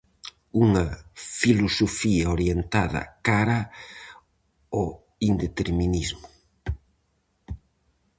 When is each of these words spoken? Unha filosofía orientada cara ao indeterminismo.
Unha 0.65 0.85
filosofía 1.39 2.25
orientada 2.35 3.01
cara 3.27 3.59
ao 4.77 4.87
indeterminismo. 5.29 6.27